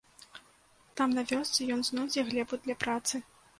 Там, 1.01 1.13
на 1.17 1.25
вёсцы, 1.33 1.69
ён 1.77 1.85
знойдзе 1.91 2.25
глебу 2.33 2.61
для 2.67 2.81
працы. 2.87 3.25